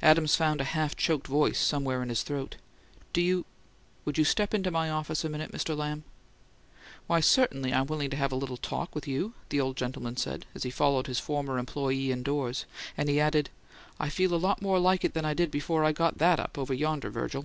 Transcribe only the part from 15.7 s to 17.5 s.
I got THAT up, over yonder, Virgil!"